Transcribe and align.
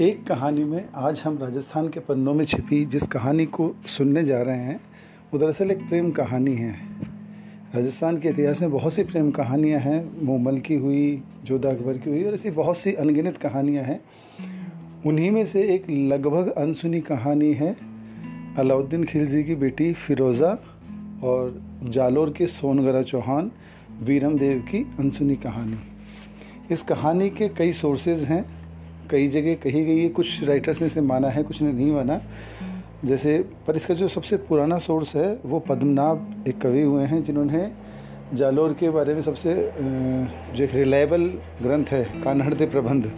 एक 0.00 0.26
कहानी 0.26 0.64
में 0.64 0.88
आज 0.94 1.22
हम 1.24 1.38
राजस्थान 1.38 1.88
के 1.88 2.00
पन्नों 2.00 2.34
में 2.34 2.44
छिपी 2.44 2.84
जिस 2.84 3.02
कहानी 3.02 3.46
को 3.46 3.76
सुनने 3.86 4.24
जा 4.24 4.42
रहे 4.42 4.56
हैं, 4.56 4.80
वो 5.32 5.38
दरअसल 5.38 5.70
एक 5.70 5.78
प्रेम 5.88 6.10
कहानी 6.10 6.54
है। 6.54 6.72
राजस्थान 7.74 8.18
के 8.18 8.28
इतिहास 8.28 8.62
में 8.62 8.70
बहुत 8.70 8.92
सी 8.92 9.02
प्रेम 9.02 9.30
कहानियाँ 9.30 9.80
हैं, 9.80 10.24
मोमल 10.24 10.58
की 10.58 10.74
हुई, 10.74 11.22
जोधा 11.44 11.70
अकबर 11.70 11.98
की 11.98 12.10
हुई, 12.10 12.24
और 12.24 12.34
ऐसी 12.34 12.50
बहुत 12.50 12.78
सी 12.78 12.92
अनगिनत 12.92 13.36
कहानियाँ 13.36 13.84
हैं। 13.84 14.00
उन्हीं 15.06 15.30
में 15.30 15.46
से 15.46 15.62
एक 15.62 15.90
लगभग 15.90 16.48
अनसुनी 16.48 17.00
कहानी 17.00 17.52
है, 17.52 17.76
अलाउद्दीन 18.58 19.04
खिलजी 19.04 19.44
की 19.44 19.54
बेटी 19.54 19.92
फ़िरोज़ा 19.92 20.58
और 21.24 21.62
जालोर 21.84 22.32
के 22.32 22.46
सोनगरा 22.46 23.02
चौहान 23.02 23.50
वीरम 24.02 24.38
देव 24.38 24.58
की 24.58 24.78
अनसुनी 24.78 25.36
कहानी। 25.36 25.78
इस 26.70 26.82
कहानी 26.82 27.30
के 27.30 27.48
कई 27.48 27.72
सोर्सेज 27.72 28.24
हैं। 28.24 28.63
कई 29.10 29.28
जगह 29.28 29.54
कही 29.54 29.84
गई 29.84 29.98
है, 29.98 30.08
कुछ 30.08 30.44
राइटर्स 30.44 30.80
ने 30.80 30.86
इसे 30.86 31.00
माना 31.00 31.28
है, 31.28 31.42
कुछ 31.42 31.62
ने 31.62 31.72
नहीं 31.72 31.92
माना। 31.92 32.20
जैसे, 33.04 33.38
पर 33.66 33.76
इसका 33.76 33.94
जो 33.94 34.08
सबसे 34.08 34.36
पुराना 34.36 34.78
सोर्स 34.78 35.14
है, 35.16 35.38
वो 35.46 35.58
पद्मनाभ 35.60 36.44
एक 36.48 36.60
कवि 36.60 36.82
हुए 36.82 37.04
हैं, 37.04 37.22
जिन्होंने 37.24 37.70
जालोर 38.34 38.72
के 38.72 38.90
बारे 38.90 39.14
में 39.14 39.22
सबसे 39.22 39.54
जो 40.54 40.64
एक 40.64 40.74
रिलायबल 40.74 41.22
ग्रंथ 41.62 41.84
है, 41.84 42.04
कानहड़दे 42.22 42.66
प्रबंध। 42.66 43.10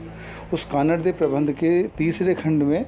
उस 0.53 0.65
कानहड़दे 0.65 1.13
प्रबंध 1.13 1.53
के 1.53 1.83
तीसरे 1.89 2.35
खंड 2.35 2.63
में 2.63 2.87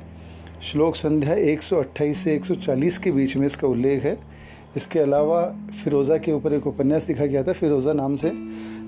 श्लोक 0.62 0.96
संध्या 0.96 1.34
128 1.34 2.18
से 2.18 2.34
140 2.34 2.98
के 2.98 3.10
बीच 3.10 3.36
में 3.36 3.46
इसका 3.46 3.68
उल्लेख 3.68 4.02
है। 4.04 4.18
इसके 4.76 4.98
अलावा 4.98 5.42
फिरोज़ा 5.84 6.16
के 6.18 6.32
ऊपर 6.32 6.52
एक 6.52 6.66
उपन्यास 6.66 7.08
लिखा 7.08 7.26
गया 7.26 7.42
था, 7.42 7.52
फिरोज़ा 7.52 7.92
नाम 7.92 8.16
से, 8.16 8.32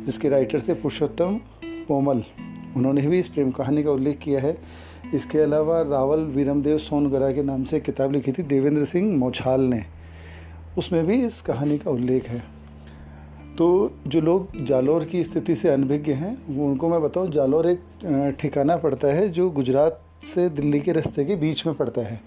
जिसके 0.04 0.28
राइटर 0.28 0.60
थे 0.60 0.74
पुरुषोत्तम 0.74 1.40
पोमल। 1.88 2.22
उन्होंने 2.76 3.06
भी 3.06 3.18
इस 3.18 3.28
प्रेम 3.28 3.50
कहानी 3.50 3.82
का 3.82 3.90
उल्लेख 3.90 4.18
किया 4.18 4.40
है। 4.40 4.56
इसके 5.14 5.38
अलावा 5.38 5.80
रावल 5.82 6.20
वीरमदेव 6.26 6.78
सोनगरा 6.78 7.32
के 7.32 7.42
नाम 7.42 7.64
से 7.64 7.80
किताब 7.80 8.12
लिखी 8.12 8.32
थी 8.32 8.42
देवेंद्र 8.42 8.84
सिंह 8.84 9.16
मोछाल 9.18 9.60
ने। 9.60 9.82
उसमें 10.78 11.04
भी 11.06 11.24
इस 11.24 11.40
कहानी 11.40 11.78
का 11.78 11.90
उल्लेख 11.90 12.28
है। 12.28 12.42
तो 13.58 13.68
जो 14.06 14.20
लोग 14.20 14.64
जालोर 14.64 15.04
की 15.04 15.22
स्थिति 15.24 15.54
से 15.54 15.68
अनभिज्ञ 15.68 16.12
हैं, 16.12 16.36
वो 16.48 16.66
उनको 16.66 16.88
मैं 16.88 17.02
बताऊँ, 17.02 17.30
जालोर 17.30 17.66
एक 17.66 18.36
ठिकाना 18.40 18.76
पड़ता 18.76 19.08
है 19.08 19.28
जो 19.28 19.50
गुजरात 19.50 20.00
से 20.34 20.48
दिल्ली 20.48 20.80
के 20.80 20.92
रास्ते 20.92 21.24
के 21.24 21.36
बीच 21.36 21.66
में 21.66 21.74
पड़ता 21.74 22.00
है। 22.00 22.20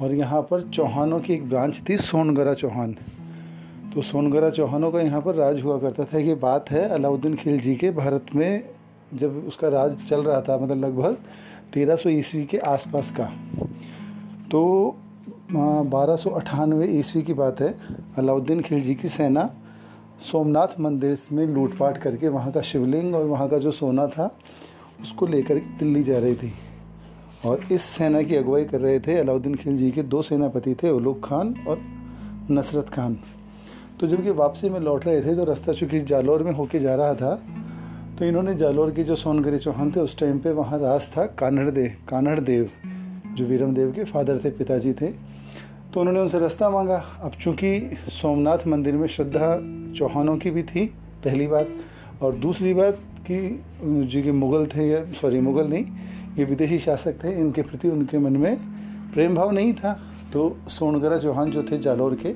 और 0.00 0.14
यहाँ 0.14 0.40
पर 0.42 0.62
चौहानों 0.62 1.20
की 1.20 1.32
एक 1.34 1.48
ब्रांच 1.48 1.80
थी 1.88 1.96
सोनगरा 1.96 2.54
चौहान। 2.54 2.96
तो 3.94 4.02
सोनगरा 4.02 4.50
चौहानों 4.50 4.90
का 4.92 5.00
यहाँ 5.00 5.20
पर 5.20 5.34
राज 5.34 5.62
हुआ 5.62 5.78
करता 5.78 6.04
था। 6.04 6.18
ये 6.18 6.34
बात 6.34 6.70
है 6.70 6.88
अलाउद्दीन 6.88 7.36
खिलजी 7.36 7.74
के 7.76 7.90
भारत 7.90 8.34
में 8.34 8.62
जब 9.14 9.44
उसका 9.48 9.68
राज 9.68 9.96
चल 10.08 10.22
रहा 10.22 10.40
था 10.40 10.56
मतलब 10.58 10.84
लगभग 10.84 11.16
तेरह 11.72 11.96
सौ 11.96 12.10
ईस्वी 12.10 12.44
के 12.44 12.58
आसपास 12.58 13.10
का। 13.10 13.30
तो 14.50 14.96
बारह 15.52 16.16
सौ 16.16 16.40
ईस्वी 16.82 17.22
की 17.22 17.34
बात 17.34 17.60
है, 17.60 17.74
अलाउद्दीन 18.18 18.60
खिलजी 18.60 18.94
की 18.94 19.08
सेना 19.08 19.50
सोमनाथ 20.22 20.80
मंदिर 20.80 21.18
में 21.32 21.46
लूटपाट 21.46 21.98
करके 21.98 22.28
वहाँ 22.28 22.52
का 22.52 22.60
शिवलिंग 22.62 23.14
और 23.14 23.24
वहाँ 23.24 23.48
का 23.48 23.58
जो 23.58 23.70
सोना 23.70 24.06
था, 24.06 24.30
उसको 25.00 25.26
लेकर 25.26 25.58
के 25.58 25.78
दिल्ली 25.78 26.02
जा 26.02 26.18
रही 26.18 26.34
थी। 26.34 26.52
और 27.44 27.64
इस 27.72 27.82
सेना 27.82 28.22
की 28.22 28.36
अगुवाई 28.36 28.64
कर 28.64 28.80
रहे 28.80 29.00
थे 29.00 29.18
अलाउद्दीन 29.18 29.54
खिलजी 29.54 29.90
के 29.90 30.02
दो 30.02 30.22
सेनापति 30.22 30.74
थे 30.74 30.90
उलूक 30.90 31.24
खान 31.24 31.54
और 31.68 31.80
नसरत 32.50 32.88
खान। 32.88 33.18
तो 34.00 34.06
जब 34.06 34.24
ये 34.24 34.30
वापसी 34.30 34.68
में 34.68 34.80
लौट 34.80 35.06
रहे 35.06 35.20
थे 35.22 35.34
तो 35.36 35.44
रास्ता 35.44 35.72
चूँकि 35.72 36.00
जालौर 36.02 36.42
में 36.42 36.52
होके 36.52 36.78
जा 36.78 36.94
रहा 36.94 37.14
था 37.14 37.40
तो 38.18 38.24
इन्होंने 38.24 38.54
जालौर 38.54 38.90
के 38.90 39.02
जो 39.04 39.14
सोनगरी 39.14 39.58
चौहान 39.58 39.90
थे, 39.92 40.00
उस 40.00 40.18
टाइम 40.18 40.38
पे 40.38 40.50
वहाँ 40.50 40.78
राज 40.78 41.08
था 41.08 41.24
कानड़ 41.38 41.70
देव 41.70 41.92
कानड़ 42.08 42.40
देव 42.40 42.70
जो 43.34 43.44
वीरम 43.44 43.74
देव 43.74 43.92
के 43.92 44.04
फादर 44.04 44.38
थे, 44.44 44.50
पिताजी 44.50 44.92
थे। 44.92 45.06
तो 45.92 46.00
उन्होंने 46.00 46.20
उनसे 46.20 46.38
रास्ता 46.38 46.70
मांगा। 46.70 46.96
अब 47.22 47.32
चूँकि 47.40 47.96
सोमनाथ 48.10 48.66
मंदिर 48.66 48.94
में 48.94 49.06
श्रद्धा 49.08 49.48
चौहानों 49.96 50.36
की 50.36 50.50
भी 50.50 50.62
थी, 50.62 50.86
पहली 51.24 51.46
बात, 51.46 51.68
और 52.22 52.34
दूसरी 52.34 52.74
बात 52.74 52.98
कि 53.30 53.64
जो 53.82 54.22
कि 54.22 54.30
मुग़ल 54.30 54.66
थे 54.66 54.88
या 54.88 55.04
सॉरी 55.12 55.40
मुग़ल 55.40 55.66
नहीं, 55.66 55.84
ये 56.38 56.44
विदेशी 56.44 56.78
शासक 56.78 57.24
थे, 57.24 57.34
इनके 57.40 57.62
प्रति 57.62 57.88
उनके 57.88 58.18
मन 58.18 58.36
में 58.36 58.56
प्रेम 59.12 59.34
भाव 59.34 59.50
नहीं 59.50 59.72
था। 59.74 59.92
तो 60.32 60.56
सोनगरा 60.68 61.18
चौहान 61.18 61.50
जो 61.50 61.62
थे 61.62 61.78
जालौर 61.78 62.14
के, 62.14 62.34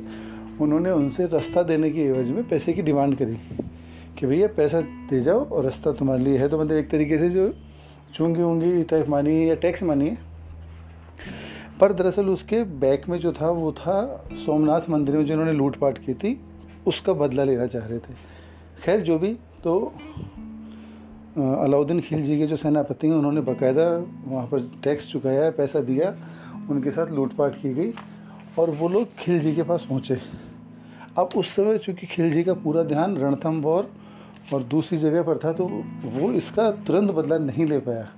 उन्होंने 0.64 0.90
उनसे 0.90 1.26
रास्ता 1.26 1.62
देने 1.62 1.90
की 1.90 2.00
एवज 2.00 2.30
में 2.30 2.48
पैसे 2.48 2.72
की 2.72 2.82
डिमांड 2.82 3.16
करी। 3.16 3.38
कि 4.18 4.26
भैया 4.26 4.48
पैसा 4.56 4.80
दे 5.10 5.20
जाओ 5.20 5.44
और 5.44 5.64
रास्ता 5.64 5.92
तुम्हारे 5.92 6.22
लिए 6.22 6.38
है। 6.38 6.48
तो 6.48 6.58
मतलब 6.58 6.76
एक 6.76 6.90
तरीके 6.90 7.18
से 7.18 7.30
जो 7.30 7.52
चूँगी 8.14 8.42
वूँगी 8.42 8.82
टाइप 8.82 9.08
मानी 9.08 9.48
या 9.48 9.54
टैक्स 9.54 9.82
मानी 9.82 10.10
पर 11.80 11.92
दरअसल 11.92 12.28
उसके 12.28 12.62
बैक 12.80 13.08
में 13.08 13.18
जो 13.18 13.32
था, 13.32 13.50
वो 13.50 13.72
था 13.72 14.26
सोमनाथ 14.36 14.88
मंदिर 14.90 15.16
में 15.16 15.24
जिन्होंने 15.26 15.52
लूटपाट 15.52 15.98
की 15.98 16.14
थी, 16.14 16.40
उसका 16.86 17.12
बदला 17.12 17.44
लेना 17.44 17.66
चाह 17.66 17.86
रहे 17.86 17.98
थे। 17.98 18.14
खैर, 18.82 19.00
जो 19.00 19.18
भी 19.18 19.32
तो 19.64 19.92
अलाउद्दीन 21.38 22.00
खिलजी 22.00 22.38
के 22.38 22.46
जो 22.46 22.56
सेनापति 22.56 23.06
हैं, 23.06 23.14
उन्होंने 23.14 23.40
बाकायदा 23.40 23.86
वहाँ 24.26 24.46
पर 24.46 24.70
टैक्स 24.84 25.06
चुकाया, 25.06 25.50
पैसा 25.50 25.80
दिया, 25.80 26.14
उनके 26.70 26.90
साथ 26.90 27.10
लूटपाट 27.10 27.54
की 27.54 27.72
गई 27.74 27.92
और 28.58 28.70
वो 28.70 28.88
लोग 28.88 29.14
खिलजी 29.18 29.54
के 29.54 29.62
पास 29.62 29.84
पहुँचे। 29.84 30.20
अब 31.20 31.28
उस 31.36 31.54
समय 31.56 31.78
चूँकि 31.78 32.06
खिलजी 32.06 32.42
का 32.44 32.54
पूरा 32.54 32.82
ध्यान 32.82 33.16
रणथम्भौर 33.16 33.90
और 34.54 34.62
दूसरी 34.62 34.98
जगह 34.98 35.22
पर 35.22 35.38
था 35.38 35.52
तो 35.52 35.64
वो 36.04 36.32
इसका 36.32 36.70
तुरंत 36.70 37.10
बदला 37.10 37.38
नहीं 37.38 37.66
ले 37.66 37.78
पाया। 37.78 38.08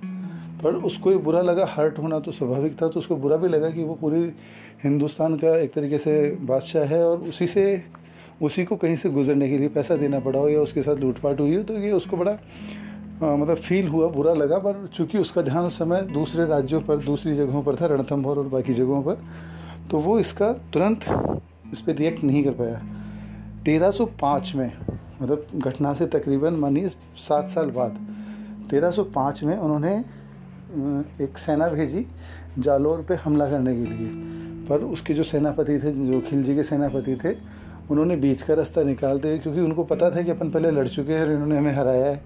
पर 0.63 0.75
उसको 0.75 1.11
ये 1.11 1.17
बुरा 1.17 1.41
लगा 1.41 1.65
हर्ट 1.69 1.99
होना 1.99 2.19
तो 2.19 2.31
स्वाभाविक 2.31 2.81
था 2.81 2.87
तो 2.87 2.99
उसको 2.99 3.15
बुरा 3.15 3.37
भी 3.37 3.47
लगा 3.47 3.69
कि 3.69 3.83
वो 3.83 3.93
पूरी 3.93 4.21
हिंदुस्तान 4.83 5.35
का 5.35 5.57
एक 5.57 5.73
तरीके 5.73 5.97
से 5.97 6.37
बादशाह 6.41 6.83
है 6.83 7.03
और 7.07 7.17
उसी 7.17 7.47
से 7.47 7.83
उसी 8.41 8.63
को 8.65 8.75
कहीं 8.75 8.95
से 8.95 9.09
गुजरने 9.09 9.49
के 9.49 9.57
लिए 9.57 9.67
पैसा 9.67 9.95
देना 9.95 10.19
पड़ा 10.19 10.39
हो 10.39 10.49
या 10.49 10.61
उसके 10.61 10.81
साथ 10.81 10.95
लूटपाट 10.95 11.39
हुई 11.39 11.55
हो 11.55 11.63
तो 11.63 11.73
ये 11.73 11.91
उसको 11.91 12.17
बड़ा 12.17 12.31
आ, 12.31 13.35
मतलब 13.35 13.57
फील 13.57 13.87
हुआ 13.87 14.07
बुरा 14.07 14.33
लगा। 14.33 14.57
पर 14.57 14.89
चूँकि 14.93 15.17
उसका 15.17 15.41
ध्यान 15.41 15.65
उस 15.65 15.77
समय 15.77 16.01
दूसरे 16.01 16.45
राज्यों 16.45 16.81
पर 16.81 16.97
दूसरी 16.97 17.33
जगहों 17.33 17.63
पर 17.63 17.75
था 17.75 17.85
रणथम्भौर 17.85 18.37
और 18.37 18.47
बाकी 18.47 18.73
जगहों 18.73 19.01
पर 19.03 19.23
तो 19.91 19.97
वो 19.97 20.19
इसका 20.19 20.53
तुरंत 20.73 21.05
इस 21.73 21.81
पर 21.81 21.95
रिएक्ट 21.95 22.23
नहीं 22.23 22.43
कर 22.43 22.51
पाया। 22.51 22.81
1305 23.65 24.51
में 24.55 24.71
मतलब 25.21 25.47
घटना 25.57 25.93
से 25.93 26.05
तकरीबन 26.07 26.53
मानिए 26.55 26.89
सात 27.19 27.49
साल 27.49 27.69
बाद 27.71 27.97
1305 28.69 29.43
में 29.43 29.57
उन्होंने 29.57 29.93
एक 31.23 31.37
सेना 31.37 31.67
भेजी 31.69 32.05
जालोर 32.59 33.05
पे 33.09 33.15
हमला 33.15 33.49
करने 33.49 33.75
के 33.75 33.85
लिए। 33.85 34.11
पर 34.67 34.83
उसके 34.83 35.13
जो 35.13 35.23
सेनापति 35.23 35.77
थे, 35.79 35.91
जो 35.91 36.19
खिलजी 36.21 36.55
के 36.55 36.63
सेनापति 36.63 37.15
थे, 37.23 37.35
उन्होंने 37.91 38.15
बीच 38.15 38.41
का 38.41 38.53
रास्ता 38.53 38.83
निकालते 38.83 39.27
हुए, 39.27 39.39
क्योंकि 39.39 39.59
उनको 39.59 39.83
पता 39.83 40.09
था 40.11 40.21
कि 40.21 40.31
अपन 40.31 40.49
पहले 40.49 40.71
लड़ 40.71 40.87
चुके 40.87 41.13
हैं 41.13 41.21
और 41.21 41.31
इन्होंने 41.31 41.57
हमें 41.57 41.73
हराया 41.73 42.05
है 42.05 42.21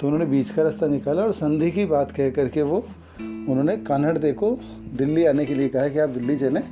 तो 0.00 0.06
उन्होंने 0.06 0.26
बीच 0.26 0.50
का 0.50 0.62
रास्ता 0.62 0.86
निकाला 0.86 1.22
और 1.22 1.32
संधि 1.32 1.70
की 1.70 1.84
बात 1.86 2.12
कह 2.12 2.30
करके 2.30 2.62
वो, 2.62 2.78
उन्होंने 3.20 3.76
कानड़ 3.78 4.16
दे 4.18 4.32
को 4.32 4.50
दिल्ली 4.94 5.24
आने 5.24 5.44
के 5.46 5.54
लिए 5.54 5.68
कहा 5.68 5.88
कि 5.88 5.98
आप 5.98 6.08
दिल्ली 6.10 6.36
चलें। 6.36 6.62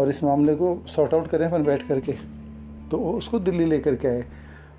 और 0.00 0.08
इस 0.08 0.22
मामले 0.24 0.54
को 0.54 0.84
सॉर्ट 0.88 1.14
आउट 1.14 1.28
करें 1.28 1.46
अपन 1.46 1.64
बैठ 1.64 1.88
करके। 1.88 2.12
तो 2.90 2.98
वो 2.98 3.12
उसको 3.12 3.38
दिल्ली 3.38 3.64
लेकर 3.64 3.94
के 3.94 4.08
आए। 4.08 4.24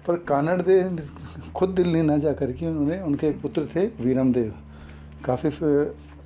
पर 0.07 0.15
कानड़ 0.17 0.61
देव 0.61 1.09
खुद 1.55 1.69
दिल्ली 1.69 2.01
ना 2.01 2.17
जा 2.17 2.33
कर 2.33 2.51
के 2.51 2.67
उन्होंने, 2.67 3.01
उनके 3.01 3.31
पुत्र 3.31 3.67
थे 3.75 3.85
वीरम 4.03 4.33
देव 4.33 4.53
काफ़ी 5.25 5.49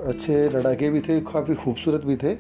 अच्छे 0.04 0.50
लड़ाके 0.50 0.90
भी 0.90 1.00
थे, 1.00 1.20
काफ़ी 1.22 1.56
खूबसूरत 1.56 2.06
भी 2.06 2.16
थे। 2.16 2.36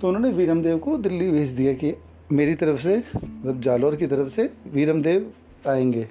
तो 0.00 0.08
उन्होंने 0.08 0.30
वीरम 0.30 0.62
देव 0.62 0.78
को 0.78 0.96
दिल्ली 0.98 1.30
भेज 1.30 1.48
दिया 1.48 1.72
कि 1.72 1.94
मेरी 2.32 2.54
तरफ़ 2.54 2.80
से 2.80 2.96
मतलब 3.16 3.60
जालौर 3.60 3.96
की 3.96 4.06
तरफ़ 4.06 4.28
से 4.28 4.50
वीरम 4.72 5.02
देव 5.02 5.30
आएँगे। 5.68 6.08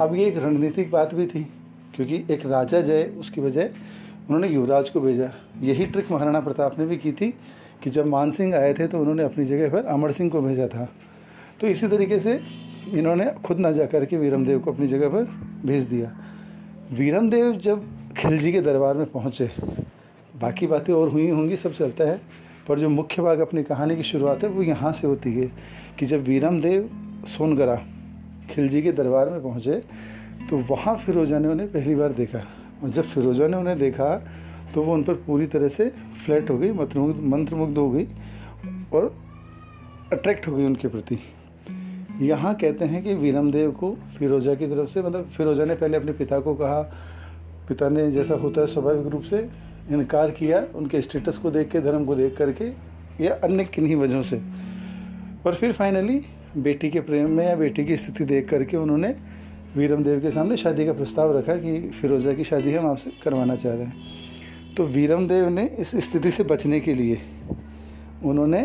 अब 0.00 0.14
ये 0.14 0.26
एक 0.26 0.38
रणनीतिक 0.38 0.90
बात 0.90 1.14
भी 1.14 1.26
थी, 1.26 1.52
क्योंकि 1.94 2.24
एक 2.30 2.46
राजा 2.46 2.80
जय, 2.80 3.12
उसकी 3.18 3.40
बजाय 3.40 3.66
उन्होंने 4.28 4.48
युवराज 4.48 4.90
को 4.90 5.00
भेजा। 5.00 5.30
यही 5.60 5.86
ट्रिक 5.86 6.10
महाराणा 6.12 6.40
प्रताप 6.40 6.78
ने 6.78 6.86
भी 6.86 6.96
की 6.96 7.12
थी। 7.12 7.34
कि 7.82 7.90
जब 7.90 8.06
मान 8.06 8.30
सिंह 8.32 8.54
आए 8.56 8.72
थे 8.74 8.86
तो 8.86 9.00
उन्होंने 9.00 9.22
अपनी 9.22 9.44
जगह 9.44 9.70
पर 9.70 9.84
अमर 9.86 10.12
सिंह 10.12 10.30
को 10.30 10.40
भेजा 10.42 10.66
था। 10.68 10.88
तो 11.60 11.66
इसी 11.66 11.88
तरीके 11.88 12.18
से 12.18 12.40
इन्होंने 12.90 13.30
खुद 13.44 13.58
ना 13.58 13.72
जा 13.72 13.86
कर 13.86 14.04
के 14.04 14.16
वीरमदेव 14.16 14.58
को 14.58 14.72
अपनी 14.72 14.86
जगह 14.86 15.08
पर 15.08 15.24
भेज 15.66 15.84
दिया। 15.84 16.12
वीरमदेव 16.92 17.52
जब 17.58 17.84
खिलजी 18.16 18.52
के 18.52 18.60
दरबार 18.60 18.96
में 18.96 19.06
पहुँचे, 19.06 19.50
बाकी 20.34 20.66
बातें 20.66 20.92
और 20.94 21.08
हुई 21.08 21.28
होंगी, 21.30 21.56
सब 21.56 21.72
चलता 21.72 22.04
है, 22.04 22.20
पर 22.68 22.78
जो 22.78 22.88
मुख्य 22.88 23.22
भाग 23.22 23.40
अपनी 23.40 23.62
कहानी 23.62 23.96
की 23.96 24.02
शुरुआत 24.02 24.42
है, 24.44 24.48
वो 24.48 24.62
यहाँ 24.62 24.92
से 24.92 25.06
होती 25.06 25.32
है 25.34 25.50
कि 25.98 26.06
जब 26.06 26.24
वीरम 26.24 26.60
देव 26.60 26.88
सोनगरा 27.28 27.76
खिलजी 28.50 28.82
के 28.82 28.92
दरबार 28.92 29.30
में 29.30 29.42
पहुँचे 29.42 29.82
तो 30.48 30.56
वहाँ 30.66 30.96
फिरोजा 30.96 31.38
ने 31.38 31.48
उन्हें 31.48 31.68
पहली 31.72 31.94
बार 31.94 32.12
देखा। 32.12 32.38
और 32.82 32.88
जब 32.88 33.02
फिरोजा 33.04 33.46
ने 33.48 33.56
उन्हें 33.56 33.78
देखा 33.78 34.14
तो 34.74 34.82
वो 34.82 34.94
उन 34.94 35.02
पर 35.02 35.14
पूरी 35.14 35.46
तरह 35.46 35.68
से 35.68 35.88
फ्लैट 36.24 36.50
हो 36.50 36.58
गई, 36.58 36.72
मंत्रमुग्ध 36.72 37.20
मंत्रमुग्ध 37.24 37.78
हो 37.78 37.90
गई 37.90 38.06
और 38.92 39.14
अट्रैक्ट 40.12 40.48
हो 40.48 40.56
गई 40.56 40.64
उनके 40.64 40.88
प्रति। 40.88 41.18
यहाँ 42.22 42.54
कहते 42.54 42.84
हैं 42.84 43.02
कि 43.04 43.14
वीरम 43.14 43.50
देव 43.52 43.70
को 43.70 43.96
फिरोजा 44.18 44.54
की 44.54 44.66
तरफ़ 44.66 44.86
से 44.86 45.02
मतलब 45.02 45.28
फिरोजा 45.28 45.64
ने 45.64 45.74
पहले 45.74 45.96
अपने 45.96 46.12
पिता 46.12 46.38
को 46.40 46.54
कहा, 46.54 46.80
पिता 47.68 47.88
ने 47.88 48.10
जैसा 48.12 48.34
होता 48.34 48.60
है 48.60 48.66
स्वाभाविक 48.66 49.06
रूप 49.06 49.22
से 49.22 49.48
इनकार 49.90 50.30
किया, 50.30 50.64
उनके 50.74 51.00
स्टेटस 51.00 51.38
को 51.38 51.50
देख 51.50 51.70
के, 51.70 51.80
धर्म 51.80 52.04
को 52.04 52.14
देख 52.14 52.36
करके, 52.36 52.64
या 53.24 53.34
अन्य 53.34 53.64
किन्हीं 53.64 53.96
वजहों 53.96 54.22
से। 54.22 54.40
और 55.46 55.54
फिर 55.54 55.72
फाइनली 55.72 56.20
बेटी 56.56 56.90
के 56.90 57.00
प्रेम 57.00 57.30
में 57.30 57.44
या 57.46 57.54
बेटी 57.56 57.84
की 57.84 57.96
स्थिति 57.96 58.24
देख 58.24 58.48
करके 58.48 58.76
उन्होंने 58.76 59.14
वीरम 59.76 60.04
देव 60.04 60.20
के 60.20 60.30
सामने 60.30 60.56
शादी 60.56 60.86
का 60.86 60.92
प्रस्ताव 60.92 61.36
रखा 61.38 61.54
कि 61.54 61.80
फिरोज़ा 62.00 62.32
की 62.32 62.44
शादी 62.44 62.72
हम 62.72 62.86
आपसे 62.86 63.10
करवाना 63.24 63.56
चाह 63.56 63.74
रहे 63.74 63.84
हैं। 63.84 64.27
तो 64.78 64.84
वीरम 64.86 65.26
देव 65.28 65.48
ने 65.48 65.64
इस 65.78 65.94
स्थिति 66.04 66.30
से 66.30 66.44
बचने 66.44 66.78
के 66.80 66.92
लिए 66.94 67.20
उन्होंने 68.24 68.60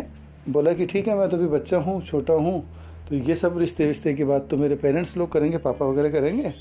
बोला 0.50 0.74
कि 0.74 0.86
ठीक 0.86 1.07
है, 1.07 1.15
मैं 1.18 1.30
तो 1.30 1.38
अभी 1.38 1.48
बच्चा 1.48 1.77
हूँ, 1.77 2.01
छोटा 2.01 2.33
हूँ 2.33 2.63
तो 3.10 3.15
ये 3.18 3.36
सब 3.36 3.57
रिश्ते 3.57 3.86
रिश्ते 3.86 4.13
की 4.13 4.24
बात 4.24 4.48
तो 4.50 4.57
मेरे 4.57 4.75
पेरेंट्स 4.75 5.15
लोग 5.18 5.31
करेंगे, 5.31 5.57
पापा 5.57 5.86
वगैरह 5.86 6.12
करेंगे। 6.12 6.54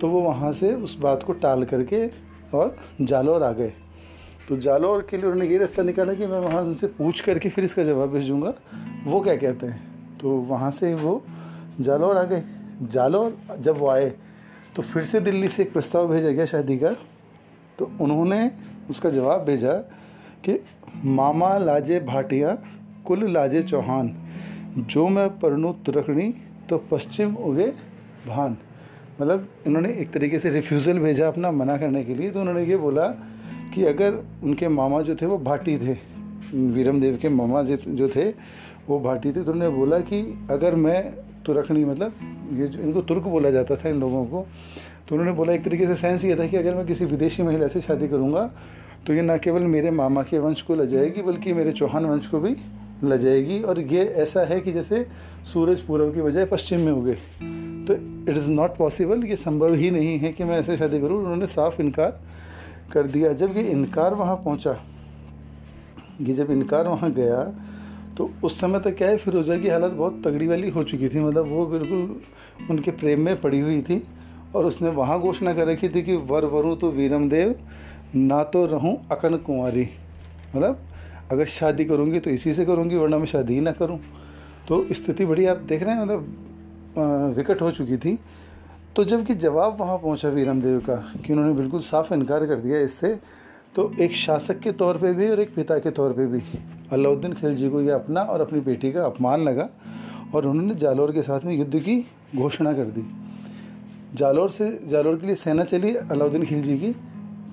तो 0.00 0.08
वो 0.08 0.20
वहाँ 0.20 0.52
से 0.52 0.72
उस 0.74 0.96
बात 0.98 1.22
को 1.22 1.32
टाल 1.34 1.64
करके 1.64 2.06
और 2.52 2.76
जालौर 3.00 3.42
आ 3.42 3.50
गए। 3.52 3.72
तो 4.48 4.56
जालौर 4.56 5.06
के 5.10 5.16
लिए 5.16 5.26
उन्होंने 5.26 5.48
ये 5.48 5.58
रास्ता 5.58 5.82
निकाला 5.82 6.14
कि 6.14 6.26
मैं 6.26 6.38
वहाँ 6.38 6.62
उनसे 6.62 6.86
पूछ 6.88 7.20
करके 7.20 7.48
फिर 7.48 7.64
इसका 7.64 7.84
जवाब 7.84 8.12
भेजूँगा। 8.12 8.54
वो 9.04 9.20
क्या 9.20 9.36
कहते 9.36 9.66
हैं? 9.66 10.18
तो 10.18 10.30
वहाँ 10.30 10.70
से 10.70 10.94
वो 10.94 11.22
जालौर 11.80 12.16
आ 12.16 12.22
गए। 12.22 12.42
जालौर 12.82 13.36
जब 13.58 13.78
वो 13.78 13.88
आए 13.88 14.12
तो 14.76 14.82
फिर 14.82 15.04
से 15.04 15.20
दिल्ली 15.20 15.48
से 15.48 15.62
एक 15.62 15.72
प्रस्ताव 15.72 16.08
भेजा 16.08 16.30
गया 16.30 16.44
शादी 16.46 16.78
का। 16.78 16.94
तो 17.78 17.90
उन्होंने 18.00 18.50
उसका 18.90 19.10
जवाब 19.10 19.44
भेजा 19.44 19.72
कि 20.44 20.58
मामा 21.04 21.56
लाजे 21.58 22.00
भाटिया, 22.00 22.56
कुल 23.06 23.30
लाजे 23.32 23.62
चौहान, 23.62 24.14
जो 24.78 25.08
मैं 25.08 25.28
परनू 25.38 25.72
तुरकनी 25.86 26.32
तो 26.68 26.78
पश्चिम 26.90 27.36
उगे 27.38 27.66
भान। 28.26 28.56
मतलब 29.20 29.48
इन्होंने 29.66 29.92
एक 29.92 30.10
तरीके 30.12 30.38
से 30.38 30.50
रिफ्यूज़ल 30.50 30.98
भेजा 30.98 31.28
अपना 31.28 31.50
मना 31.52 31.76
करने 31.76 32.04
के 32.04 32.14
लिए 32.14 32.30
तो 32.30 32.40
उन्होंने 32.40 32.64
ये 32.64 32.76
बोला 32.76 33.06
कि 33.74 33.84
अगर 33.84 34.22
उनके 34.42 34.68
मामा 34.68 35.00
जो 35.02 35.14
थे, 35.16 35.26
वो 35.26 35.38
भाटी 35.38 35.76
थे 35.78 35.96
वीरम 36.54 37.00
देव 37.00 37.18
के 37.22 37.28
मामा 37.28 37.62
जो 37.62 38.08
थे, 38.08 38.28
वो 38.88 38.98
भाटी 39.00 39.28
थे 39.28 39.42
तो 39.44 39.52
उन्होंने 39.52 39.76
बोला 39.76 39.98
कि 40.00 40.20
अगर 40.50 40.74
मैं 40.76 41.00
तुरकनी 41.46 41.84
मतलब 41.84 42.12
ये 42.52 42.66
जो 42.68 42.80
इनको 42.82 43.02
तुर्क 43.02 43.22
बोला 43.24 43.50
जाता 43.50 43.76
था 43.76 43.88
इन 43.88 44.00
लोगों 44.00 44.24
को 44.26 44.46
तो 45.08 45.14
उन्होंने 45.14 45.32
बोला, 45.32 45.52
एक 45.52 45.64
तरीके 45.64 45.86
से 45.86 45.94
सेंस 45.94 46.24
ये 46.24 46.36
था 46.36 46.46
कि 46.46 46.56
अगर 46.56 46.74
मैं 46.74 46.86
किसी 46.86 47.04
विदेशी 47.04 47.42
महिला 47.42 47.68
से 47.68 47.80
शादी 47.80 48.08
करूँगा 48.08 48.50
तो 49.06 49.14
ये 49.14 49.22
न 49.22 49.36
केवल 49.38 49.62
मेरे 49.64 49.90
मामा 49.92 50.22
के 50.22 50.38
वंश 50.38 50.62
को 50.62 50.74
ल 50.74 50.86
जाएगी, 50.86 51.22
बल्कि 51.22 51.52
मेरे 51.52 51.72
चौहान 51.72 52.06
वंश 52.06 52.26
को 52.26 52.38
भी 52.40 52.54
ल 53.04 53.16
जाएगी। 53.18 53.60
और 53.60 53.80
ये 53.82 54.04
ऐसा 54.16 54.44
है 54.44 54.60
कि 54.60 54.72
जैसे 54.72 55.06
सूरज 55.44 55.80
पूर्व 55.80 56.12
की 56.12 56.22
बजाय 56.22 56.44
पश्चिम 56.44 56.80
में 56.80 56.92
उगे। 56.92 57.14
तो 57.86 57.94
इट 58.30 58.36
इज़ 58.36 58.48
नॉट 58.50 58.76
पॉसिबल 58.76 59.24
ये 59.24 59.36
संभव 59.36 59.74
ही 59.74 59.90
नहीं 59.90 60.18
है 60.18 60.32
कि 60.32 60.44
मैं 60.44 60.58
ऐसे 60.58 60.76
शादी 60.76 61.00
करूँ। 61.00 61.18
उन्होंने 61.18 61.46
साफ़ 61.46 61.80
इनकार 61.82 62.20
कर 62.92 63.06
दिया। 63.06 63.32
जब 63.34 63.56
ये 63.56 63.62
इनकार 63.62 64.14
वहाँ 64.14 64.36
पहुँचा, 64.36 64.76
ये 66.20 66.34
जब 66.34 66.50
इनकार 66.50 66.88
वहाँ 66.88 67.12
गया 67.12 67.42
तो 68.16 68.30
उस 68.44 68.60
समय 68.60 68.80
तक 68.80 68.96
क्या 68.96 69.08
है, 69.08 69.16
फिरोज़ा 69.18 69.56
की 69.56 69.68
हालत 69.68 69.92
बहुत 69.92 70.20
तगड़ी 70.24 70.46
वाली 70.46 70.68
हो 70.70 70.84
चुकी 70.84 71.08
थी। 71.08 71.20
मतलब 71.20 71.48
वो 71.48 71.66
बिल्कुल 71.68 72.68
उनके 72.70 72.90
प्रेम 72.92 73.20
में 73.20 73.40
पड़ी 73.40 73.60
हुई 73.60 73.80
थी। 73.82 74.02
और 74.54 74.66
उसने 74.66 74.88
वहाँ 74.90 75.20
घोषणा 75.20 75.54
कर 75.54 75.66
रखी 75.66 75.88
थी 75.88 76.02
कि 76.02 76.16
वर 76.24 76.44
वरूँ 76.46 76.76
तो 76.76 76.90
वीरम 76.90 77.28
देव 77.28 77.54
ना 78.14 78.42
तो 78.44 78.64
रहूँ 78.66 78.96
अकन 79.12 79.36
कुंवारी। 79.36 79.88
मतलब 80.54 80.78
अगर 81.30 81.44
शादी 81.46 81.84
करूँगी 81.84 82.20
तो 82.20 82.30
इसी 82.30 82.52
से 82.52 82.64
करूँगी, 82.64 82.96
वरना 82.96 83.18
मैं 83.18 83.26
शादी 83.26 83.54
ही 83.54 83.60
ना 83.60 83.72
करूँ। 83.72 83.98
तो 84.68 84.86
स्थिति 84.92 85.26
बड़ी, 85.26 85.46
आप 85.46 85.56
देख 85.58 85.82
रहे 85.82 85.94
हैं 85.94 86.02
मतलब 86.02 87.34
विकट 87.36 87.60
हो 87.60 87.70
चुकी 87.70 87.96
थी। 87.96 88.18
तो 88.96 89.04
जबकि 89.04 89.34
जवाब 89.36 89.76
वहाँ 89.80 89.96
पहुँचा 89.98 90.28
वीरम 90.28 90.60
देव 90.62 90.78
का, 90.80 90.94
कि 91.26 91.32
उन्होंने 91.32 91.54
बिल्कुल 91.54 91.80
साफ़ 91.82 92.12
इनकार 92.14 92.46
कर 92.46 92.56
दिया 92.56 92.78
इससे 92.80 93.18
तो 93.74 93.90
एक 94.00 94.14
शासक 94.16 94.60
के 94.60 94.72
तौर 94.72 94.98
पे 94.98 95.12
भी 95.12 95.28
और 95.30 95.40
एक 95.40 95.54
पिता 95.54 95.78
के 95.78 95.90
तौर 95.90 96.12
पे 96.12 96.26
भी। 96.26 96.42
अलाउद्दीन 96.92 97.32
खिलजी 97.32 97.68
को 97.70 97.80
यह 97.80 97.94
अपना 97.94 98.20
और 98.22 98.40
अपनी 98.40 98.60
बेटी 98.62 98.92
का 98.92 99.04
अपमान 99.04 99.42
लगा 99.44 99.68
और 100.34 100.46
उन्होंने 100.46 100.74
जालौर 100.74 101.12
के 101.12 101.22
साथ 101.22 101.44
में 101.44 101.54
युद्ध 101.54 101.78
की 101.78 101.98
घोषणा 102.36 102.72
कर 102.72 102.84
दी। 102.86 103.02
जालौर 104.14 104.50
से, 104.50 104.78
जालौर 104.84 105.16
के 105.16 105.26
लिए 105.26 105.34
सेना 105.34 105.64
चली, 105.64 105.94
अलाउद्दीन 105.94 106.44
खिलजी 106.44 106.78
की। 106.78 106.92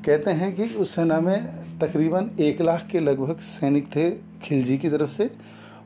कहते 0.05 0.31
हैं 0.31 0.53
कि 0.55 0.63
उस 0.75 0.95
सेना 0.95 1.19
में 1.19 1.77
तकरीबन 1.79 2.29
एक 2.39 2.61
लाख 2.61 2.87
के 2.91 2.99
लगभग 2.99 3.39
सैनिक 3.41 3.87
थे 3.87 4.09
खिलजी 4.43 4.77
की 4.77 4.89
तरफ़ 4.89 5.09
से, 5.09 5.29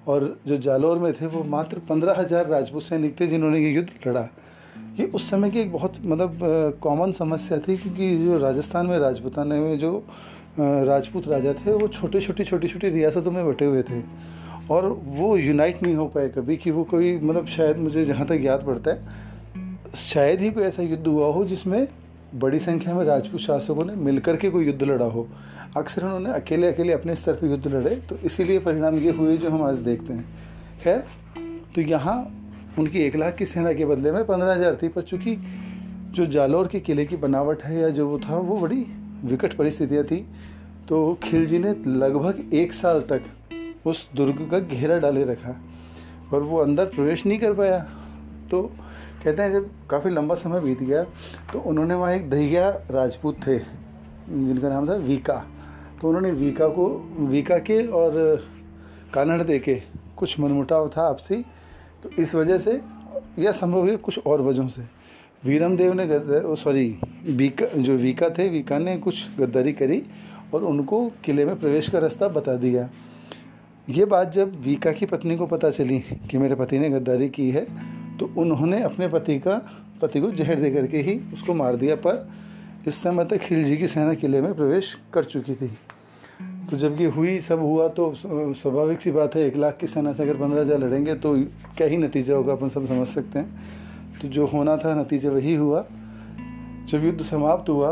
और 0.08 0.40
जो 0.48 0.58
जालौर 0.58 0.98
में 0.98 1.14
थे, 1.14 1.26
वो 1.26 1.44
मात्र 1.46 1.80
पंद्रह 1.90 2.20
हज़ार 2.20 2.48
राजपूत 2.48 2.84
सैनिक 2.84 3.20
थे 3.20 3.28
जिन्होंने 3.28 3.60
ये 3.60 3.72
युद्ध 3.72 3.90
लड़ा। 4.08 4.28
ये 5.00 5.06
उस 5.08 5.30
समय 5.30 5.50
की 5.52 5.60
एक 5.60 5.72
बहुत 5.72 5.94
मतलब 6.06 6.80
कॉमन 6.82 7.12
समस्या 7.12 7.58
थी, 7.60 7.78
क्योंकि 7.78 8.18
जो 8.18 8.38
राजस्थान 8.40 8.86
में 8.86 8.98
राजपूताना 9.00 9.56
में 9.56 9.78
जो 9.80 10.04
राजपूत 10.60 11.28
राजा 11.28 11.54
थे, 11.54 11.72
वो 11.72 11.88
छोटे, 11.88 12.20
छोटी 12.20 12.44
छोटी 12.44 12.68
छोटी 12.68 12.90
रियासतों 12.90 13.32
में 13.32 13.46
बटे 13.48 13.66
हुए 13.66 13.84
थे। 13.84 14.02
और 14.70 14.88
वो 15.06 15.36
यूनाइट 15.38 15.84
नहीं 15.84 15.96
हो 15.96 16.06
पाए 16.08 16.30
कभी, 16.30 16.58
कि 16.58 16.72
वो 16.72 16.84
कोई 16.84 17.18
मतलब 17.18 17.46
शायद 17.48 17.78
मुझे 17.78 18.06
जहाँ 18.06 18.26
तक 18.28 18.40
याद 18.42 18.66
पड़ता 18.66 18.92
है 18.92 19.26
शायद 19.98 20.42
ही 20.42 20.50
कोई 20.52 20.64
ऐसा 20.64 20.84
युद्ध 20.84 21.06
हुआ 21.08 21.28
हो 21.34 21.44
जिसमें 21.46 21.88
बड़ी 22.36 22.60
संख्या 22.60 22.94
में 22.94 23.04
राजपूत 23.06 23.42
शासकों 23.42 23.86
ने 23.86 23.94
मिलकर 23.98 24.36
के 24.38 24.50
कोई 24.50 24.66
युद्ध 24.66 24.84
लड़ा 24.84 25.06
हो। 25.06 25.28
अक्सर 25.78 26.04
उन्होंने 26.04 26.32
अकेले 26.32 26.68
अकेले 26.68 26.94
अपने 26.94 27.16
स्तर 27.16 27.34
पर 27.34 27.48
युद्ध 27.48 27.68
लड़े 27.68 27.96
तो 28.10 28.18
इसीलिए 28.26 28.60
परिणाम 28.60 28.98
ये 28.98 29.12
हुए 29.12 29.38
जो 29.38 29.50
हम 29.50 29.64
आज 29.64 29.78
देखते 29.80 30.14
हैं। 30.14 30.26
खैर 30.84 31.04
तो 31.76 31.82
यहाँ 31.84 32.16
उनकी 32.80 33.00
एक 33.00 33.16
लाख 33.16 33.36
की 33.36 33.46
सेना 33.46 33.74
के 33.74 33.86
बदले 33.86 34.12
में 34.12 34.26
पंद्रह 34.26 34.54
हज़ार 34.54 34.78
थी, 34.82 34.88
पर 34.88 35.02
चूँकि 35.02 35.36
जो 36.12 36.26
जालौर 36.28 36.68
के 36.68 36.80
किले 36.80 37.06
की 37.06 37.16
बनावट 37.18 37.64
है 37.64 37.80
या 37.80 37.90
जो 37.90 38.08
वो 38.08 38.20
था, 38.20 38.36
वो 38.38 38.58
बड़ी 38.58 38.86
विकट 39.26 39.54
परिस्थितियाँ 39.54 40.04
थी। 40.04 40.26
तो 40.88 41.18
खिलजी 41.24 41.60
ने 41.60 41.74
लगभग 41.88 42.54
एक 42.54 42.74
साल 42.74 43.02
तक 43.12 43.24
उस 43.86 44.08
दुर्ग 44.16 44.48
का 44.52 44.60
घेरा 44.60 44.98
डाले 45.00 45.24
रखा 45.26 45.56
और 46.34 46.44
वो 46.44 46.58
अंदर 46.58 46.86
प्रवेश 46.88 47.26
नहीं 47.26 47.40
कर 47.40 47.54
पाया। 47.54 47.80
तो 48.52 48.70
कहते 49.24 49.42
हैं, 49.42 49.52
जब 49.52 49.70
काफ़ी 49.90 50.10
लंबा 50.12 50.36
समय 50.36 50.60
बीत 50.62 50.82
गया 50.82 51.04
तो 51.54 51.60
उन्होंने 51.62 51.94
वहाँ 51.96 52.14
एक 52.14 52.30
दहिया 52.30 52.70
राजपूत 52.92 53.36
थे, 53.48 53.58
जिनका 53.58 54.70
नाम 54.70 54.88
था 54.90 54.96
वीका। 54.96 55.34
तो 56.02 56.08
उन्होंने 56.08 56.32
वीका 56.34 56.68
को, 56.70 56.88
वीका 57.22 57.58
के 57.60 57.86
और 57.88 58.46
कानड़ 59.14 59.42
दे 59.44 59.60
के 59.60 59.76
कुछ 60.18 60.40
मनमुटाव 60.40 60.88
था 60.88 61.08
आपसी। 61.10 61.36
तो 62.04 62.10
इस 62.22 62.36
वजह 62.36 62.58
से 62.58 62.80
यह 63.40 63.52
संभव 63.54 63.88
है 63.88 63.96
कुछ 63.98 64.20
और 64.20 64.42
वजहों 64.42 64.68
से। 64.68 64.82
वीरम 65.46 65.76
देव 65.78 65.94
ने 65.94 66.06
सॉरी 66.56 66.88
वीका, 67.28 67.66
जो 67.68 67.96
वीका 67.96 68.30
थे, 68.30 68.48
वीका 68.50 68.78
ने 68.80 68.98
कुछ 68.98 69.38
गद्दारी 69.40 69.74
करी 69.74 70.02
और 70.54 70.64
उनको 70.64 71.06
किले 71.26 71.46
में 71.46 71.60
प्रवेश 71.60 71.90
का 71.90 72.00
रास्ता 72.00 72.28
बता 72.30 72.56
दिया। 72.56 72.90
ये 73.88 74.06
बात 74.06 74.32
जब 74.32 74.56
वीका 74.62 74.92
की 74.92 75.06
पत्नी 75.06 75.36
को 75.38 75.46
पता 75.48 75.70
चली 75.70 76.00
कि 76.30 76.38
मेरे 76.38 76.56
पति 76.56 76.80
ने 76.80 76.90
गद्दारी 76.90 77.30
की 77.30 77.50
है 77.52 77.66
तो 78.20 78.30
उन्होंने 78.38 78.82
अपने 78.84 79.08
पति 79.08 79.38
का, 79.40 79.62
पति 80.02 80.20
को 80.22 80.32
जहर 80.32 80.60
दे 80.62 80.72
करके 80.72 80.98
ही 80.98 81.20
उसको 81.34 81.54
मार 81.54 81.76
दिया, 81.76 81.96
पर 81.98 82.28
इस 82.88 82.96
समय 82.96 83.26
तक 83.26 83.38
खिलजी 83.40 83.78
की 83.78 83.88
सेना 83.88 84.14
किले 84.14 84.42
में 84.42 84.54
प्रवेश 84.54 84.96
कर 85.14 85.24
चुकी 85.26 85.56
थी। 85.56 85.68
तो 86.70 86.78
जब 86.78 87.00
ये 87.02 87.08
हुई, 87.08 87.40
सब 87.40 87.60
हुआ 87.60 87.88
तो 87.90 88.14
स्वाभाविक 88.16 89.02
सी 89.02 89.12
बात 89.12 89.36
है, 89.36 89.42
एक 89.42 89.56
लाख 89.56 89.78
की 89.78 89.88
सेना 89.88 90.14
से 90.14 90.24
अगर 90.24 90.38
पंद्रह 90.38 90.62
हज़ार 90.62 90.80
लड़ेंगे 90.80 91.14
तो 91.16 91.36
क्या 91.78 91.88
ही 91.88 91.98
नतीजा 91.98 92.36
होगा, 92.36 92.54
अपन 92.54 92.70
सब 92.70 92.88
समझ 92.88 93.08
सकते 93.08 93.40
हैं। 93.40 94.20
तो 94.22 94.28
जो 94.28 94.46
होना 94.46 94.78
था, 94.78 94.94
नतीजा 94.96 95.30
वही 95.30 95.56
हुआ। 95.56 95.86
जब 96.90 97.06
युद्ध 97.06 97.22
समाप्त 97.24 97.70
हुआ 97.70 97.92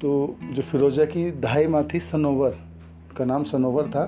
तो 0.00 0.36
जो 0.44 0.62
फिरोजा 0.62 1.04
की 1.04 1.30
दहाई 1.32 1.66
माँ 1.66 1.82
थी, 1.84 2.00
सनोवर, 2.00 2.56
का 3.16 3.24
नाम 3.24 3.44
सनोवर 3.44 3.88
था, 3.88 4.04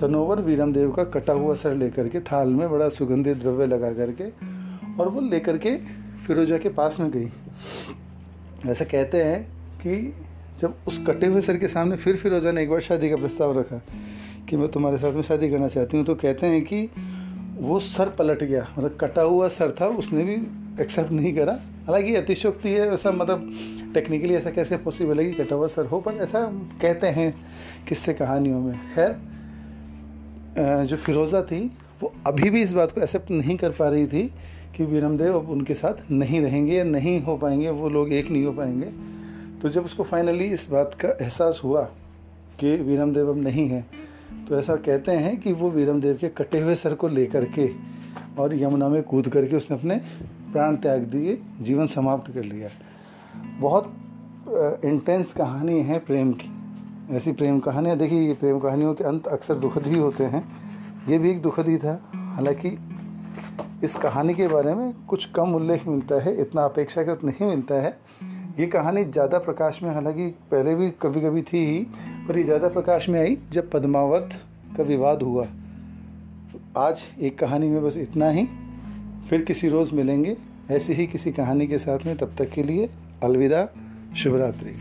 सनोवर 0.00 0.40
वीरम 0.40 0.72
देव 0.72 0.90
का 0.92 1.04
कटा 1.10 1.32
हुआ 1.32 1.54
सर 1.54 1.74
लेकर 1.74 2.08
के 2.08 2.20
थाल 2.22 2.48
में 2.50 2.68
बड़ा 2.70 2.88
सुगंधित 2.88 3.36
द्रव्य 3.36 3.66
लगा 3.66 3.92
करके 3.92 4.24
और 5.00 5.08
वो 5.08 5.20
लेकर 5.20 5.58
के 5.58 5.76
फिरोजा 6.26 6.58
के 6.58 6.68
पास 6.70 7.00
में 7.00 7.10
गई। 7.10 7.28
ऐसा 8.70 8.84
कहते 8.84 9.22
हैं 9.22 9.42
कि 9.78 9.96
जब 10.60 10.74
उस 10.86 10.98
कटे 11.06 11.26
हुए 11.26 11.40
सर 11.40 11.56
के 11.56 11.68
सामने 11.68 11.96
फिर 11.96 12.16
फिरोजा 12.16 12.52
ने 12.52 12.62
एक 12.62 12.70
बार 12.70 12.80
शादी 12.80 13.10
का 13.10 13.16
प्रस्ताव 13.16 13.58
रखा 13.58 13.80
कि 14.48 14.56
मैं 14.56 14.68
तुम्हारे 14.68 14.96
साथ 14.96 15.12
में 15.12 15.22
शादी 15.22 15.50
करना 15.50 15.68
चाहती 15.68 15.96
हूँ 15.96 16.04
तो 16.06 16.14
कहते 16.14 16.46
हैं 16.46 16.62
कि 16.64 16.88
वो 17.58 17.78
सर 17.80 18.08
पलट 18.08 18.42
गया। 18.42 18.66
मतलब 18.78 18.96
कटा 19.00 19.22
हुआ 19.22 19.48
सर 19.48 19.70
था, 19.80 19.86
उसने 19.86 20.24
भी 20.24 20.34
एक्सेप्ट 20.82 21.12
नहीं 21.12 21.34
करा। 21.34 21.52
हालाँकि 21.86 22.14
अतिशोक्ति 22.14 22.68
है 22.68 22.88
वैसा 22.90 23.10
मतलब 23.12 23.50
टेक्निकली 23.94 24.34
ऐसा 24.34 24.50
कैसे 24.50 24.76
पॉसिबल 24.76 25.18
है 25.20 25.24
कि 25.24 25.32
कटा 25.34 25.54
हुआ 25.54 25.66
सर 25.68 25.86
हो, 25.86 26.00
पर 26.00 26.14
ऐसा 26.14 26.40
कहते 26.82 27.06
हैं 27.08 27.34
किससे 27.88 28.12
कहानियों 28.14 28.60
में। 28.60 28.74
खैर 28.94 30.84
जो 30.86 30.96
फिरोज़ा 30.96 31.42
थी 31.42 31.60
वो 32.02 32.12
अभी 32.26 32.50
भी 32.50 32.62
इस 32.62 32.72
बात 32.72 32.92
को 32.92 33.00
एक्सेप्ट 33.00 33.30
नहीं 33.30 33.56
कर 33.56 33.70
पा 33.70 33.88
रही 33.88 34.06
थी 34.06 34.22
कि 34.76 34.84
वीरमदेव 34.84 35.38
अब 35.38 35.50
उनके 35.50 35.74
साथ 35.74 36.10
नहीं 36.10 36.40
रहेंगे 36.40 36.76
या 36.76 36.84
नहीं 36.84 37.20
हो 37.22 37.36
पाएँगे, 37.36 37.70
वो 37.70 37.88
लोग 37.88 38.12
एक 38.12 38.30
नहीं 38.30 38.44
हो 38.44 38.52
पाएँगे। 38.52 38.86
तो 39.62 39.68
जब 39.68 39.84
उसको 39.84 40.02
फाइनली 40.02 40.44
इस 40.44 40.68
बात 40.70 40.94
का 40.94 41.08
एहसास 41.10 41.60
हुआ 41.64 41.82
कि 42.60 42.76
वीरम 42.76 43.12
देव 43.14 43.28
अब 43.30 43.38
नहीं 43.38 43.68
है 43.68 43.84
तो 44.48 44.58
ऐसा 44.58 44.74
कहते 44.76 45.12
हैं 45.12 45.36
कि 45.40 45.52
वो 45.52 45.70
वीरम 45.70 46.00
देव 46.00 46.16
के 46.20 46.28
कटे 46.28 46.60
हुए 46.60 46.74
सर 46.74 46.94
को 46.94 47.08
लेकर 47.08 47.44
के 47.58 47.68
और 48.38 48.54
यमुना 48.54 48.88
में 48.88 49.02
कूद 49.02 49.28
करके 49.28 49.56
उसने 49.56 49.76
अपने 49.76 49.96
प्राण 50.52 50.76
त्याग 50.76 51.02
दिए, 51.02 51.38
जीवन 51.60 51.86
समाप्त 51.86 52.32
कर 52.32 52.44
लिया। 52.44 52.68
बहुत 53.60 53.92
इंटेंस 54.84 55.32
कहानी 55.32 55.78
है 55.80 55.98
प्रेम 55.98 56.32
की। 56.32 56.50
ऐसी 57.16 57.32
प्रेम 57.32 57.58
कहानियाँ, 57.60 57.96
देखिए 57.98 58.20
ये 58.20 58.34
प्रेम 58.34 58.58
कहानियों 58.58 58.94
के 58.94 59.04
अंत 59.04 59.26
अक्सर 59.26 59.54
दुखद 59.54 59.86
ही 59.86 59.98
होते 59.98 60.24
हैं। 60.24 60.44
ये 61.08 61.18
भी 61.18 61.30
एक 61.30 61.40
दुखद 61.42 61.68
ही। 61.68 61.76
था 61.78 62.00
हालाँकि 62.36 62.76
इस 63.84 63.94
कहानी 63.96 64.34
के 64.34 64.46
बारे 64.48 64.74
में 64.74 64.92
कुछ 65.08 65.24
कम 65.26 65.54
उल्लेख 65.54 65.86
मिलता 65.88 66.20
है, 66.22 66.40
इतना 66.40 66.64
अपेक्षाकृत 66.64 67.24
नहीं 67.24 67.46
मिलता 67.46 67.74
है। 67.74 67.98
ये 68.58 68.66
कहानी 68.66 69.04
ज़्यादा 69.04 69.38
प्रकाश 69.38 69.82
में, 69.82 69.90
हालाँकि 69.94 70.26
पहले 70.50 70.74
भी 70.74 70.90
कभी 71.02 71.20
कभी 71.20 71.42
थी 71.42 71.64
ही, 71.66 71.78
पर 72.28 72.38
ये 72.38 72.44
ज़्यादा 72.44 72.68
प्रकाश 72.68 73.08
में 73.08 73.20
आई 73.20 73.36
जब 73.52 73.70
पद्मावत 73.70 74.38
का 74.76 74.82
विवाद 74.82 75.22
हुआ। 75.22 75.46
आज 76.78 77.02
एक 77.20 77.38
कहानी 77.38 77.68
में 77.68 77.82
बस 77.84 77.96
इतना 77.96 78.30
ही। 78.30 78.46
फिर 79.30 79.42
किसी 79.42 79.68
रोज़ 79.68 79.94
मिलेंगे, 79.94 80.36
ऐसी 80.70 80.92
ही 80.92 81.06
किसी 81.06 81.32
कहानी 81.32 81.66
के 81.66 81.78
साथ 81.78 82.06
में। 82.06 82.16
तब 82.16 82.34
तक 82.38 82.50
के 82.50 82.62
लिए 82.62 82.88
अलविदा 83.22 83.68
शुभ 84.16 84.36
रात्रि 84.36 84.74